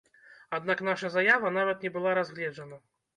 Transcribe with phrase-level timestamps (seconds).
[0.57, 2.81] Аднак наша заява нават не была разгледжана.